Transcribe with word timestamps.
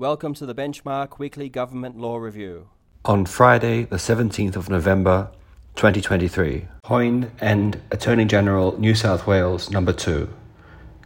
Welcome 0.00 0.32
to 0.36 0.46
the 0.46 0.54
Benchmark 0.54 1.18
Weekly 1.18 1.50
Government 1.50 1.98
Law 1.98 2.16
Review. 2.16 2.70
On 3.04 3.26
Friday, 3.26 3.84
the 3.84 3.96
17th 3.96 4.56
of 4.56 4.70
November 4.70 5.30
2023, 5.76 6.66
Hoyne 6.86 7.30
and 7.38 7.78
Attorney 7.90 8.24
General 8.24 8.80
New 8.80 8.94
South 8.94 9.26
Wales, 9.26 9.70
Number 9.70 9.92
2, 9.92 10.26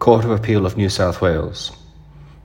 Court 0.00 0.24
of 0.24 0.32
Appeal 0.32 0.66
of 0.66 0.76
New 0.76 0.88
South 0.88 1.20
Wales. 1.20 1.70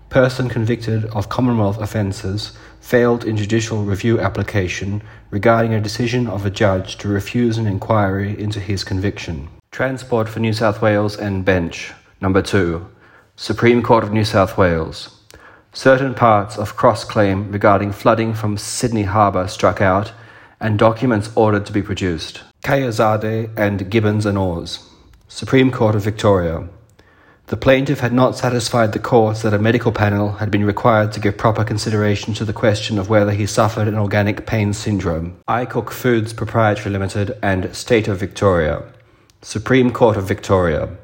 Person 0.09 0.47
convicted 0.47 1.05
of 1.05 1.29
Commonwealth 1.29 1.79
offences 1.79 2.55
failed 2.79 3.25
in 3.25 3.37
judicial 3.37 3.83
review 3.83 4.19
application 4.19 5.01
regarding 5.31 5.73
a 5.73 5.81
decision 5.81 6.27
of 6.27 6.45
a 6.45 6.51
judge 6.51 6.97
to 6.97 7.07
refuse 7.07 7.57
an 7.57 7.65
inquiry 7.65 8.39
into 8.39 8.59
his 8.59 8.83
conviction. 8.83 9.49
Transport 9.71 10.29
for 10.29 10.41
New 10.41 10.53
South 10.53 10.79
Wales 10.79 11.17
and 11.17 11.43
Bench, 11.43 11.91
Number 12.21 12.43
2, 12.43 12.87
Supreme 13.35 13.81
Court 13.81 14.03
of 14.03 14.13
New 14.13 14.23
South 14.23 14.59
Wales. 14.59 15.24
Certain 15.75 16.13
parts 16.13 16.57
of 16.57 16.77
cross 16.77 17.03
claim 17.03 17.51
regarding 17.51 17.91
flooding 17.91 18.33
from 18.33 18.57
Sydney 18.57 19.03
Harbour 19.03 19.45
struck 19.49 19.81
out 19.81 20.13
and 20.57 20.79
documents 20.79 21.29
ordered 21.35 21.65
to 21.65 21.73
be 21.73 21.81
produced. 21.81 22.41
Kayazade 22.63 23.51
and 23.57 23.91
Gibbons 23.91 24.25
and 24.25 24.37
Oars. 24.37 24.89
Supreme 25.27 25.71
Court 25.71 25.93
of 25.95 26.01
Victoria. 26.01 26.69
The 27.47 27.57
plaintiff 27.57 27.99
had 27.99 28.13
not 28.13 28.37
satisfied 28.37 28.93
the 28.93 28.99
courts 28.99 29.41
that 29.41 29.53
a 29.53 29.59
medical 29.59 29.91
panel 29.91 30.35
had 30.35 30.49
been 30.49 30.63
required 30.63 31.11
to 31.11 31.19
give 31.19 31.37
proper 31.37 31.65
consideration 31.65 32.33
to 32.35 32.45
the 32.45 32.53
question 32.53 32.97
of 32.97 33.09
whether 33.09 33.31
he 33.31 33.45
suffered 33.45 33.89
an 33.89 33.97
organic 33.97 34.47
pain 34.47 34.71
syndrome. 34.71 35.37
iCook 35.49 35.89
Foods 35.89 36.31
Proprietary 36.31 36.91
Limited 36.91 37.37
and 37.43 37.75
State 37.75 38.07
of 38.07 38.17
Victoria. 38.17 38.81
Supreme 39.41 39.91
Court 39.91 40.15
of 40.15 40.25
Victoria. 40.25 40.95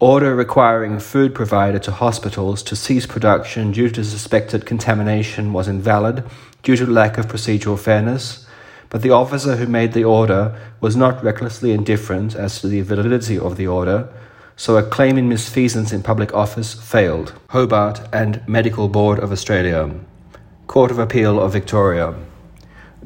Order 0.00 0.34
requiring 0.34 0.98
food 0.98 1.34
provider 1.34 1.78
to 1.80 1.92
hospitals 1.92 2.62
to 2.62 2.74
cease 2.74 3.04
production 3.04 3.70
due 3.70 3.90
to 3.90 4.02
suspected 4.02 4.64
contamination 4.64 5.52
was 5.52 5.68
invalid 5.68 6.24
due 6.62 6.74
to 6.76 6.86
lack 6.86 7.18
of 7.18 7.26
procedural 7.26 7.78
fairness, 7.78 8.46
but 8.88 9.02
the 9.02 9.10
officer 9.10 9.56
who 9.56 9.66
made 9.66 9.92
the 9.92 10.04
order 10.04 10.58
was 10.80 10.96
not 10.96 11.22
recklessly 11.22 11.72
indifferent 11.72 12.34
as 12.34 12.62
to 12.62 12.66
the 12.66 12.80
validity 12.80 13.38
of 13.38 13.58
the 13.58 13.66
order, 13.66 14.08
so 14.56 14.78
a 14.78 14.82
claim 14.82 15.18
in 15.18 15.28
misfeasance 15.28 15.92
in 15.92 16.02
public 16.02 16.32
office 16.32 16.72
failed. 16.72 17.34
Hobart 17.50 18.00
and 18.10 18.40
Medical 18.48 18.88
Board 18.88 19.18
of 19.18 19.30
Australia. 19.30 19.94
Court 20.66 20.90
of 20.90 20.98
Appeal 20.98 21.38
of 21.38 21.52
Victoria 21.52 22.14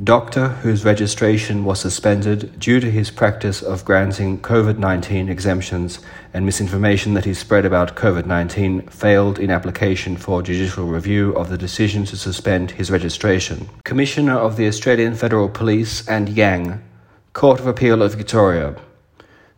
doctor 0.03 0.48
whose 0.48 0.84
registration 0.84 1.64
was 1.64 1.81
suspended 1.81 2.59
due 2.59 2.81
to 2.81 2.91
his 2.91 3.12
practice 3.12 3.62
of 3.62 3.84
granting 3.84 4.41
COVID 4.41 4.77
19 4.77 5.28
exemptions 5.28 6.01
and 6.33 6.45
misinformation 6.45 7.14
that 7.14 7.25
he 7.25 7.33
spread 7.33 7.64
about 7.64 7.95
COVID 7.95 8.27
19 8.27 8.89
failed 8.89 9.39
in 9.39 9.51
application 9.51 10.17
for 10.17 10.42
judicial 10.42 10.86
review 10.86 11.31
of 11.36 11.48
the 11.48 11.59
decision 11.59 12.05
to 12.06 12.17
suspend 12.17 12.73
his 12.73 12.91
registration. 12.91 13.69
Commissioner 13.84 14.36
of 14.36 14.56
the 14.56 14.67
Australian 14.67 15.14
Federal 15.14 15.48
Police 15.48 16.08
and 16.08 16.29
Yang, 16.29 16.83
Court 17.33 17.61
of 17.61 17.69
Appeal 17.69 18.03
of 18.03 18.14
Victoria. 18.14 18.75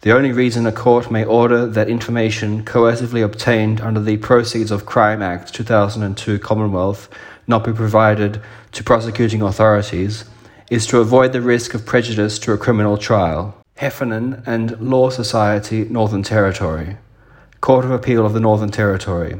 The 0.02 0.14
only 0.14 0.30
reason 0.30 0.66
a 0.66 0.72
court 0.72 1.10
may 1.10 1.24
order 1.24 1.66
that 1.66 1.88
information 1.88 2.64
coercively 2.64 3.24
obtained 3.24 3.80
under 3.80 4.00
the 4.00 4.18
Proceeds 4.18 4.70
of 4.70 4.86
Crime 4.86 5.22
Act 5.22 5.54
2002 5.54 6.38
Commonwealth 6.38 7.08
not 7.46 7.64
be 7.64 7.72
provided 7.72 8.40
to 8.72 8.84
prosecuting 8.84 9.40
authorities 9.40 10.24
is 10.70 10.86
to 10.88 11.00
avoid 11.00 11.32
the 11.32 11.40
risk 11.40 11.74
of 11.74 11.86
prejudice 11.86 12.38
to 12.40 12.52
a 12.52 12.58
criminal 12.58 12.98
trial. 12.98 13.56
Heffernan 13.76 14.42
and 14.46 14.78
Law 14.80 15.10
Society, 15.10 15.84
Northern 15.84 16.22
Territory. 16.22 16.98
Court 17.60 17.84
of 17.84 17.90
Appeal 17.90 18.26
of 18.26 18.34
the 18.34 18.40
Northern 18.40 18.70
Territory. 18.70 19.36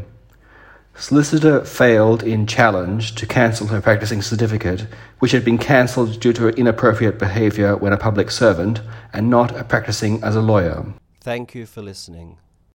Solicitor 0.99 1.65
failed 1.65 2.23
in 2.23 2.47
challenge 2.47 3.15
to 3.17 3.27
cancel 3.27 3.67
her 3.67 3.81
practicing 3.81 4.23
certificate, 4.23 4.87
which 5.19 5.33
had 5.33 5.45
been 5.45 5.59
cancelled 5.59 6.19
due 6.21 6.33
to 6.33 6.49
inappropriate 6.49 7.19
behaviour 7.19 7.77
when 7.77 7.93
a 7.93 7.99
public 7.99 8.31
servant 8.31 8.81
and 9.13 9.29
not 9.29 9.69
practicing 9.69 10.23
as 10.23 10.35
a 10.35 10.41
lawyer. 10.41 10.87
Thank 11.21 11.55
you 11.55 11.67
for 11.67 11.83
listening. 11.83 12.39